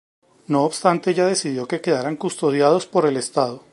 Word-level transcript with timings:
No 0.47 0.63
obstante 0.63 1.11
ella 1.11 1.27
decidió 1.27 1.67
que 1.67 1.79
quedaran 1.79 2.15
custodiados 2.15 2.87
por 2.87 3.05
el 3.05 3.17
estado. 3.17 3.61